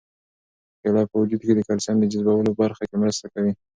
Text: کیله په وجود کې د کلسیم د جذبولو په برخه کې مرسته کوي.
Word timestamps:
کیله 0.81 1.01
په 1.09 1.15
وجود 1.21 1.41
کې 1.47 1.53
د 1.55 1.61
کلسیم 1.69 1.95
د 1.99 2.03
جذبولو 2.11 2.49
په 2.53 2.59
برخه 2.61 2.83
کې 2.89 2.95
مرسته 3.03 3.25
کوي. 3.33 3.53